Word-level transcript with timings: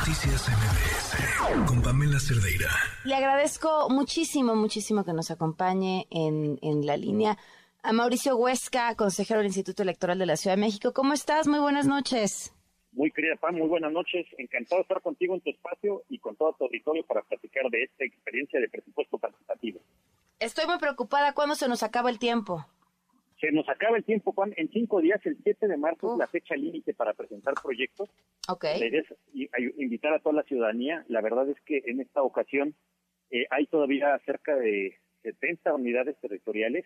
Noticias 0.00 0.48
MBS 0.48 1.68
con 1.68 1.82
Pamela 1.82 2.18
Cerdeira. 2.18 2.70
Le 3.04 3.14
agradezco 3.14 3.90
muchísimo, 3.90 4.56
muchísimo 4.56 5.04
que 5.04 5.12
nos 5.12 5.30
acompañe 5.30 6.06
en, 6.10 6.58
en 6.62 6.86
la 6.86 6.96
línea 6.96 7.36
a 7.82 7.92
Mauricio 7.92 8.34
Huesca, 8.34 8.94
consejero 8.96 9.40
del 9.40 9.48
Instituto 9.48 9.82
Electoral 9.82 10.18
de 10.18 10.24
la 10.24 10.36
Ciudad 10.36 10.56
de 10.56 10.62
México. 10.62 10.94
¿Cómo 10.94 11.12
estás? 11.12 11.46
Muy 11.48 11.58
buenas 11.58 11.86
noches. 11.86 12.54
Muy 12.92 13.10
querida 13.10 13.36
Pam, 13.36 13.56
muy 13.56 13.68
buenas 13.68 13.92
noches. 13.92 14.26
Encantado 14.38 14.78
de 14.78 14.82
estar 14.84 15.02
contigo 15.02 15.34
en 15.34 15.42
tu 15.42 15.50
espacio 15.50 16.02
y 16.08 16.18
con 16.18 16.34
todo 16.34 16.54
tu 16.54 16.64
auditorio 16.64 17.04
para 17.04 17.20
platicar 17.20 17.68
de 17.70 17.82
esta 17.82 18.02
experiencia 18.02 18.58
de 18.58 18.70
presupuesto 18.70 19.18
participativo. 19.18 19.80
Estoy 20.38 20.66
muy 20.66 20.78
preocupada. 20.78 21.34
¿Cuándo 21.34 21.56
se 21.56 21.68
nos 21.68 21.82
acaba 21.82 22.08
el 22.08 22.18
tiempo? 22.18 22.64
Se 23.40 23.50
nos 23.52 23.68
acaba 23.68 23.96
el 23.96 24.04
tiempo, 24.04 24.32
Juan. 24.32 24.52
En 24.56 24.68
cinco 24.70 25.00
días, 25.00 25.20
el 25.24 25.38
7 25.42 25.66
de 25.66 25.76
marzo, 25.76 26.12
es 26.12 26.18
la 26.18 26.26
fecha 26.26 26.54
límite 26.54 26.92
para 26.92 27.14
presentar 27.14 27.54
proyectos. 27.62 28.10
Ok. 28.48 28.64
La 28.64 28.86
idea 28.86 29.00
es 29.00 29.48
invitar 29.78 30.12
a 30.12 30.18
toda 30.18 30.34
la 30.34 30.42
ciudadanía. 30.42 31.04
La 31.08 31.22
verdad 31.22 31.48
es 31.48 31.58
que 31.62 31.82
en 31.86 32.00
esta 32.00 32.22
ocasión 32.22 32.74
eh, 33.30 33.46
hay 33.50 33.66
todavía 33.66 34.18
cerca 34.26 34.54
de 34.56 34.98
70 35.22 35.74
unidades 35.74 36.18
territoriales 36.20 36.84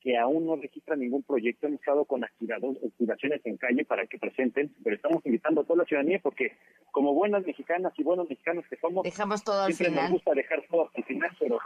que 0.00 0.18
aún 0.18 0.46
no 0.46 0.56
registran 0.56 0.98
ningún 0.98 1.22
proyecto. 1.22 1.66
Hemos 1.66 1.80
estado 1.80 2.04
con 2.04 2.24
activaciones 2.24 3.40
en 3.44 3.56
calle 3.56 3.84
para 3.84 4.06
que 4.06 4.18
presenten, 4.18 4.74
pero 4.82 4.96
estamos 4.96 5.24
invitando 5.24 5.60
a 5.60 5.64
toda 5.64 5.78
la 5.78 5.84
ciudadanía 5.84 6.18
porque 6.20 6.56
como 6.90 7.14
buenas 7.14 7.46
mexicanas 7.46 7.92
y 7.96 8.02
buenos 8.02 8.28
mexicanos 8.28 8.64
que 8.68 8.76
somos, 8.76 9.04
dejamos 9.04 9.44
todo 9.44 9.62
al 9.62 9.72
siempre 9.72 9.92
final. 9.92 10.04
nos 10.04 10.12
gusta 10.14 10.34
dejar 10.34 10.64
todo 10.68 10.90
al 10.92 11.04
final, 11.04 11.30
pero... 11.38 11.58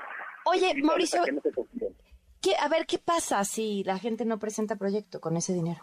Oye, 0.44 0.74
Mauricio, 0.82 1.22
se. 2.46 2.50
¿qué, 2.50 2.56
a 2.56 2.68
ver, 2.68 2.86
¿qué 2.86 2.98
pasa 2.98 3.42
si 3.44 3.82
la 3.84 3.98
gente 3.98 4.24
no 4.24 4.38
presenta 4.38 4.76
proyecto 4.76 5.20
con 5.20 5.36
ese 5.36 5.52
dinero? 5.52 5.80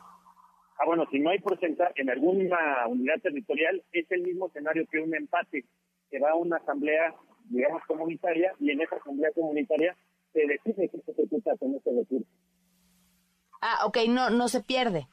Ah, 0.79 0.85
bueno, 0.85 1.05
si 1.11 1.19
no 1.19 1.29
hay 1.29 1.39
porcentaje 1.39 2.01
en 2.01 2.09
alguna 2.09 2.87
unidad 2.87 3.19
territorial, 3.21 3.83
es 3.91 4.09
el 4.11 4.23
mismo 4.23 4.47
escenario 4.47 4.85
que 4.91 4.99
un 4.99 5.15
empate, 5.15 5.65
que 6.09 6.19
va 6.19 6.31
a 6.31 6.35
una 6.35 6.57
asamblea, 6.57 7.13
digamos, 7.49 7.83
comunitaria, 7.85 8.53
y 8.59 8.71
en 8.71 8.81
esa 8.81 8.95
asamblea 8.95 9.31
comunitaria 9.33 9.95
se 10.33 10.41
decide 10.47 10.89
que 10.89 10.99
se 10.99 11.11
ejecuta 11.11 11.55
con 11.57 11.75
ese 11.75 11.91
recurso. 11.91 12.27
Ah, 13.61 13.85
ok, 13.85 13.97
no, 14.09 14.29
no 14.29 14.47
se 14.47 14.61
pierde. 14.61 15.07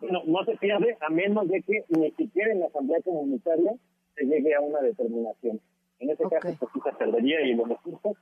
No, 0.00 0.22
no 0.24 0.44
se 0.44 0.56
pierde 0.56 0.96
a 1.00 1.08
menos 1.08 1.48
de 1.48 1.62
que 1.62 1.84
ni 1.88 2.10
siquiera 2.12 2.52
en 2.52 2.60
la 2.60 2.66
asamblea 2.66 3.00
comunitaria 3.02 3.72
se 4.14 4.24
llegue 4.24 4.54
a 4.54 4.60
una 4.60 4.80
determinación. 4.80 5.60
En 6.00 6.10
ese 6.10 6.22
caso, 6.24 6.56
pues 6.58 6.72
sí 6.72 6.80
se 6.84 6.92
perdería 6.92 7.40
y 7.40 7.54
los 7.54 7.68
recursos 7.68 8.16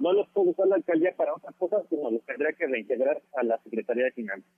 no 0.00 0.12
los 0.12 0.28
puede 0.30 0.50
usar 0.50 0.68
la 0.68 0.76
alcaldía 0.76 1.14
para 1.16 1.34
otras 1.34 1.54
cosas, 1.56 1.82
sino 1.88 2.10
los 2.10 2.24
tendría 2.24 2.52
que 2.52 2.66
reintegrar 2.66 3.22
a 3.36 3.42
la 3.42 3.58
Secretaría 3.62 4.04
de 4.04 4.12
Finanzas. 4.12 4.50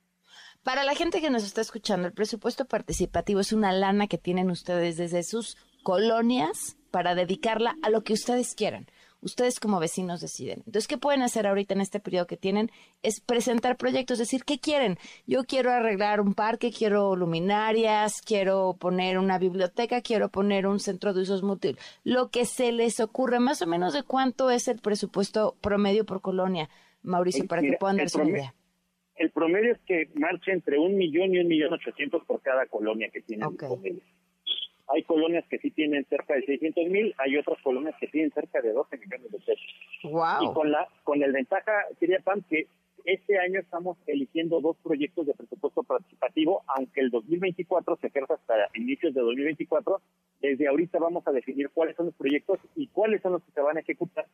Para 0.63 0.83
la 0.83 0.95
gente 0.95 1.21
que 1.21 1.29
nos 1.29 1.43
está 1.43 1.61
escuchando, 1.61 2.07
el 2.07 2.13
presupuesto 2.13 2.65
participativo 2.65 3.39
es 3.39 3.51
una 3.51 3.71
lana 3.71 4.07
que 4.07 4.17
tienen 4.17 4.51
ustedes 4.51 4.97
desde 4.97 5.23
sus 5.23 5.57
colonias 5.83 6.77
para 6.91 7.15
dedicarla 7.15 7.75
a 7.81 7.89
lo 7.89 8.03
que 8.03 8.13
ustedes 8.13 8.53
quieran. 8.53 8.85
Ustedes 9.21 9.59
como 9.59 9.79
vecinos 9.79 10.19
deciden. 10.19 10.63
Entonces, 10.65 10.87
¿qué 10.87 10.97
pueden 10.97 11.21
hacer 11.21 11.45
ahorita 11.45 11.75
en 11.75 11.81
este 11.81 11.99
periodo 11.99 12.25
que 12.25 12.37
tienen? 12.37 12.71
Es 13.03 13.19
presentar 13.19 13.77
proyectos, 13.77 14.15
es 14.15 14.27
decir, 14.27 14.43
¿qué 14.43 14.59
quieren? 14.59 14.97
Yo 15.27 15.43
quiero 15.43 15.71
arreglar 15.71 16.21
un 16.21 16.33
parque, 16.33 16.71
quiero 16.71 17.15
luminarias, 17.15 18.21
quiero 18.21 18.75
poner 18.79 19.19
una 19.19 19.37
biblioteca, 19.37 20.01
quiero 20.01 20.29
poner 20.29 20.65
un 20.65 20.79
centro 20.79 21.13
de 21.13 21.21
usos 21.21 21.43
múltiples. 21.43 21.83
Lo 22.03 22.29
que 22.29 22.45
se 22.45 22.71
les 22.71 22.99
ocurre, 22.99 23.39
más 23.39 23.61
o 23.61 23.67
menos 23.67 23.93
de 23.93 24.01
cuánto 24.03 24.49
es 24.49 24.67
el 24.67 24.79
presupuesto 24.79 25.55
promedio 25.61 26.03
por 26.05 26.21
colonia, 26.21 26.69
Mauricio, 27.03 27.45
para 27.45 27.61
que 27.61 27.77
puedan 27.79 27.97
darse 27.97 28.19
una 28.19 28.29
idea. 28.29 28.55
El 29.15 29.29
promedio 29.29 29.73
es 29.73 29.79
que 29.85 30.09
marche 30.15 30.51
entre 30.51 30.79
un 30.79 30.95
millón 30.97 31.35
y 31.35 31.39
un 31.39 31.47
millón 31.47 31.73
ochocientos 31.73 32.23
por 32.25 32.41
cada 32.41 32.65
colonia 32.65 33.09
que 33.13 33.21
tiene 33.21 33.47
disponible. 33.47 34.01
Hay 34.93 35.03
colonias 35.03 35.45
que 35.49 35.57
sí 35.59 35.71
tienen 35.71 36.05
cerca 36.05 36.35
de 36.35 36.43
600 36.43 36.85
mil, 36.87 37.13
hay 37.17 37.37
otras 37.37 37.61
colonias 37.61 37.95
que 37.99 38.07
tienen 38.07 38.31
cerca 38.31 38.61
de 38.61 38.73
12 38.73 38.97
millones 38.97 39.31
de 39.31 39.39
pesos. 39.39 39.65
Y 40.43 40.53
con 40.53 40.71
la 40.71 40.87
con 41.03 41.21
el 41.23 41.31
ventaja, 41.31 41.71
quería 41.99 42.19
Pam, 42.19 42.41
que 42.49 42.67
este 43.05 43.39
año 43.39 43.59
estamos 43.59 43.97
eligiendo 44.05 44.61
dos 44.61 44.77
proyectos 44.83 45.25
de 45.25 45.33
presupuesto 45.33 45.83
participativo, 45.83 46.63
aunque 46.67 47.01
el 47.01 47.09
2024 47.09 47.97
se 47.97 48.07
ejerza 48.07 48.35
hasta 48.35 48.53
inicios 48.75 49.13
de 49.13 49.21
2024. 49.21 50.01
Desde 50.41 50.67
ahorita 50.67 50.99
vamos 50.99 51.25
a 51.27 51.31
definir 51.31 51.69
cuáles 51.69 51.95
son 51.95 52.07
los 52.07 52.15
proyectos 52.15 52.59
y 52.75 52.87
cuáles 52.87 53.21
son 53.21 53.33
los 53.33 53.43
que 53.43 53.51
se 53.51 53.61
van 53.61 53.77
a 53.77 53.81
ejecutar, 53.81 54.25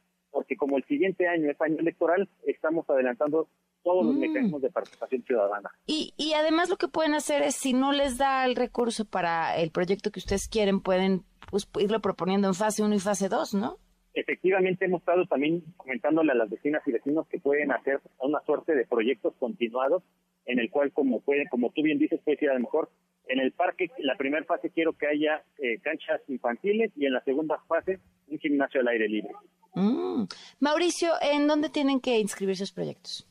porque 0.47 0.55
como 0.55 0.77
el 0.77 0.85
siguiente 0.85 1.27
año 1.27 1.51
es 1.51 1.59
año 1.59 1.77
electoral, 1.79 2.29
estamos 2.45 2.89
adelantando 2.89 3.49
todos 3.83 4.05
los 4.05 4.15
Mm. 4.15 4.19
mecanismos 4.19 4.61
de 4.61 4.69
participación 4.69 5.21
ciudadana. 5.23 5.69
Y, 5.85 6.13
y 6.15 6.33
además 6.33 6.69
lo 6.69 6.77
que 6.77 6.87
pueden 6.87 7.15
hacer 7.15 7.41
es, 7.41 7.55
si 7.55 7.73
no 7.73 7.91
les 7.91 8.17
da 8.17 8.45
el 8.45 8.55
recurso 8.55 9.03
para 9.03 9.57
el 9.57 9.71
proyecto 9.71 10.09
que 10.09 10.19
ustedes 10.19 10.47
quieren, 10.47 10.79
pueden 10.79 11.23
pues, 11.51 11.67
irlo 11.79 11.99
proponiendo 11.99 12.47
en 12.47 12.53
fase 12.53 12.81
1 12.81 12.95
y 12.95 12.99
fase 12.99 13.27
2, 13.27 13.55
¿no? 13.55 13.77
Efectivamente, 14.13 14.85
hemos 14.85 15.01
estado 15.01 15.25
también 15.25 15.63
comentándole 15.75 16.31
a 16.31 16.35
las 16.35 16.49
vecinas 16.49 16.81
y 16.87 16.91
vecinos 16.93 17.27
que 17.27 17.39
pueden 17.39 17.71
hacer 17.71 17.99
una 18.19 18.39
suerte 18.45 18.73
de 18.73 18.85
proyectos 18.85 19.33
continuados, 19.39 20.01
en 20.45 20.59
el 20.59 20.69
cual, 20.71 20.93
como 20.93 21.19
puede, 21.19 21.47
como 21.49 21.71
tú 21.71 21.83
bien 21.83 21.99
dices, 21.99 22.21
puede 22.23 22.37
decir 22.37 22.49
a 22.49 22.53
lo 22.53 22.61
mejor 22.61 22.89
en 23.27 23.39
el 23.39 23.51
parque, 23.51 23.91
la 23.99 24.15
primera 24.15 24.45
fase 24.45 24.69
quiero 24.69 24.93
que 24.93 25.07
haya 25.07 25.43
eh, 25.57 25.79
canchas 25.81 26.21
infantiles 26.29 26.91
y 26.95 27.05
en 27.05 27.11
la 27.13 27.21
segunda 27.25 27.59
fase 27.67 27.99
un 28.29 28.39
gimnasio 28.39 28.79
al 28.79 28.87
aire 28.87 29.09
libre. 29.09 29.31
Mm. 29.77 30.23
Mauricio, 30.59 31.11
¿en 31.21 31.47
dónde 31.47 31.69
tienen 31.69 31.99
que 31.99 32.17
inscribir 32.17 32.55
sus 32.55 32.71
proyectos? 32.71 33.27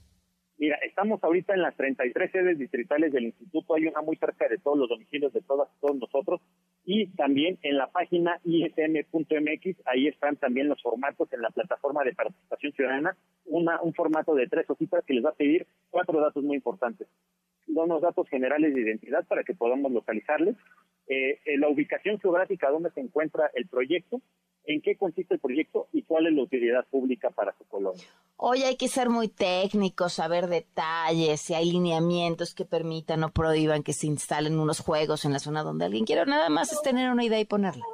Mira, 0.59 0.79
estamos 0.87 1.23
ahorita 1.23 1.53
en 1.55 1.63
las 1.63 1.77
33 1.77 2.31
sedes 2.31 2.59
distritales 2.59 3.13
del 3.13 3.25
instituto, 3.25 3.75
hay 3.75 3.87
una 3.87 4.01
muy 4.01 4.17
cerca 4.17 4.49
de 4.49 4.57
todos 4.57 4.79
los 4.79 4.89
domicilios 4.89 5.33
de 5.33 5.43
todos 5.43 5.69
nosotros 6.01 6.41
y 6.85 7.09
también 7.09 7.59
en 7.63 7.77
la 7.77 7.89
página 7.89 8.41
ism.mx, 8.45 9.87
ahí 9.87 10.07
están 10.07 10.37
también 10.37 10.69
los 10.69 10.81
formatos 10.81 11.31
en 11.33 11.43
la 11.43 11.51
plataforma 11.51 12.05
de 12.05 12.15
participación 12.15 12.73
ciudadana, 12.73 13.17
un 13.45 13.93
formato 13.95 14.35
de 14.35 14.47
tres 14.47 14.71
hojitas 14.71 15.05
que 15.05 15.15
les 15.15 15.25
va 15.25 15.31
a 15.31 15.35
pedir 15.35 15.67
cuatro 15.91 16.21
datos 16.21 16.43
muy 16.45 16.57
importantes. 16.57 17.09
Unos 17.67 18.01
datos 18.01 18.29
generales 18.29 18.73
de 18.73 18.81
identidad 18.81 19.27
para 19.27 19.43
que 19.43 19.53
podamos 19.53 19.91
localizarles, 19.93 20.57
eh, 21.09 21.41
eh, 21.45 21.59
la 21.59 21.69
ubicación 21.69 22.19
geográfica 22.21 22.71
donde 22.71 22.91
se 22.93 23.01
encuentra 23.01 23.51
el 23.55 23.67
proyecto, 23.67 24.23
en 24.67 24.81
qué 24.81 24.97
consiste 24.97 25.35
el 25.35 25.41
proyecto 25.41 25.89
y 25.93 26.03
cuál 26.03 26.27
es 26.27 26.35
la 26.35 26.43
utilidad 26.43 26.85
pública 26.91 27.31
para 27.31 27.53
su 27.57 27.65
colonia. 27.65 28.05
Hoy 28.37 28.63
hay 28.63 28.77
que 28.77 28.89
ser 28.89 29.09
muy 29.09 29.29
técnicos, 29.29 30.15
saber 30.15 30.49
detalles, 30.49 31.41
si 31.41 31.55
hay 31.55 31.71
lineamientos 31.71 32.55
que 32.55 32.65
permitan 32.65 33.25
o 33.25 33.31
prohíban 33.31 33.83
que 33.83 33.93
se 33.93 34.07
instalen 34.07 34.59
unos 34.59 34.81
juegos 34.81 35.25
en 35.25 35.33
la 35.33 35.39
zona 35.39 35.63
donde 35.63 35.87
alguien 35.87 36.05
quiera. 36.05 36.25
Nada 36.25 36.49
más 36.49 36.73
es 36.73 36.83
tener 36.83 37.11
una 37.11 37.25
idea 37.25 37.41
y 37.41 37.45
ponerla. 37.45 37.85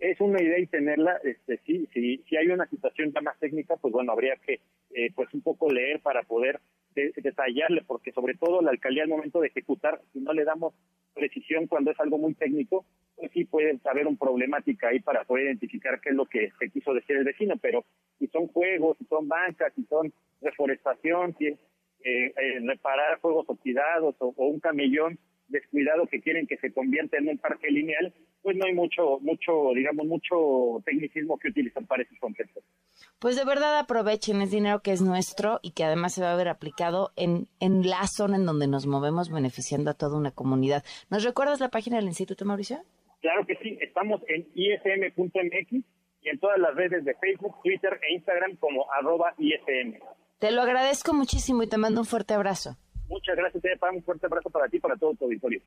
es 0.00 0.20
una 0.20 0.42
idea 0.42 0.58
y 0.58 0.66
tenerla, 0.66 1.18
este, 1.24 1.58
sí, 1.64 1.88
sí, 1.94 2.22
si 2.28 2.36
hay 2.36 2.48
una 2.48 2.66
situación 2.68 3.12
ya 3.12 3.20
más 3.22 3.38
técnica, 3.38 3.76
pues 3.76 3.92
bueno, 3.92 4.12
habría 4.12 4.36
que, 4.36 4.60
eh, 4.94 5.10
pues 5.14 5.32
un 5.32 5.40
poco 5.40 5.70
leer 5.72 6.00
para 6.00 6.22
poder 6.22 6.60
de- 6.96 7.12
detallarle, 7.16 7.82
porque 7.86 8.10
sobre 8.10 8.34
todo 8.34 8.60
la 8.62 8.72
alcaldía 8.72 9.04
al 9.04 9.08
momento 9.08 9.40
de 9.40 9.48
ejecutar, 9.48 10.00
si 10.12 10.18
no 10.20 10.32
le 10.32 10.42
damos 10.44 10.74
precisión 11.14 11.66
cuando 11.68 11.92
es 11.92 12.00
algo 12.00 12.18
muy 12.18 12.34
técnico, 12.34 12.84
pues 13.16 13.30
sí 13.32 13.44
puede 13.44 13.78
haber 13.84 14.06
una 14.06 14.18
problemática 14.18 14.88
ahí 14.88 15.00
para 15.00 15.24
poder 15.24 15.44
identificar 15.46 16.00
qué 16.00 16.10
es 16.10 16.14
lo 16.16 16.26
que 16.26 16.50
se 16.58 16.70
quiso 16.70 16.92
decir 16.92 17.16
el 17.16 17.24
vecino, 17.24 17.54
pero 17.60 17.84
si 18.18 18.26
son 18.28 18.48
juegos, 18.48 18.98
si 18.98 19.04
son 19.06 19.28
bancas, 19.28 19.72
si 19.74 19.84
son 19.84 20.12
reforestación, 20.42 21.34
si 21.38 21.46
es 21.48 21.58
eh, 22.04 22.32
eh, 22.36 22.60
reparar 22.66 23.18
juegos 23.20 23.46
oxidados 23.48 24.14
o, 24.18 24.34
o 24.36 24.46
un 24.48 24.60
camellón 24.60 25.18
descuidado 25.48 26.06
que 26.06 26.20
quieren 26.20 26.46
que 26.46 26.56
se 26.58 26.72
convierta 26.72 27.18
en 27.18 27.28
un 27.28 27.38
parque 27.38 27.70
lineal, 27.70 28.12
pues 28.42 28.56
no 28.56 28.66
hay 28.66 28.74
mucho, 28.74 29.18
mucho, 29.20 29.72
digamos, 29.74 30.06
mucho 30.06 30.82
tecnicismo 30.84 31.38
que 31.38 31.48
utilizar 31.48 31.84
para 31.86 32.02
esos 32.02 32.18
conceptos. 32.18 32.62
Pues 33.18 33.36
de 33.36 33.44
verdad 33.44 33.78
aprovechen, 33.78 34.40
es 34.40 34.50
dinero 34.50 34.80
que 34.82 34.92
es 34.92 35.02
nuestro 35.02 35.58
y 35.62 35.72
que 35.72 35.84
además 35.84 36.14
se 36.14 36.22
va 36.22 36.32
a 36.32 36.36
ver 36.36 36.48
aplicado 36.48 37.12
en, 37.16 37.46
en 37.60 37.88
la 37.88 38.06
zona 38.06 38.36
en 38.36 38.46
donde 38.46 38.68
nos 38.68 38.86
movemos 38.86 39.32
beneficiando 39.32 39.90
a 39.90 39.94
toda 39.94 40.16
una 40.16 40.30
comunidad. 40.30 40.84
¿Nos 41.10 41.24
recuerdas 41.24 41.60
la 41.60 41.70
página 41.70 41.96
del 41.96 42.06
Instituto, 42.06 42.44
Mauricio? 42.44 42.82
Claro 43.20 43.44
que 43.46 43.56
sí, 43.56 43.78
estamos 43.80 44.20
en 44.28 44.46
ism.mx 44.54 45.84
y 46.22 46.28
en 46.28 46.38
todas 46.38 46.58
las 46.58 46.74
redes 46.74 47.04
de 47.04 47.14
Facebook, 47.14 47.56
Twitter 47.62 47.98
e 48.08 48.14
Instagram 48.14 48.56
como 48.56 48.86
arroba 48.92 49.34
ism. 49.38 49.98
Te 50.38 50.50
lo 50.50 50.62
agradezco 50.62 51.14
muchísimo 51.14 51.62
y 51.62 51.68
te 51.68 51.78
mando 51.78 52.00
un 52.00 52.06
fuerte 52.06 52.34
abrazo. 52.34 52.76
Muchas 53.08 53.36
gracias, 53.36 53.62
Tepa. 53.62 53.90
Un 53.90 54.02
fuerte 54.02 54.26
abrazo 54.26 54.50
para 54.50 54.68
ti 54.68 54.78
y 54.78 54.80
para 54.80 54.96
todo 54.96 55.14
tu 55.14 55.24
auditorio. 55.24 55.60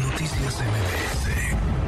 Noticias 0.00 0.60
MBS. 0.60 1.83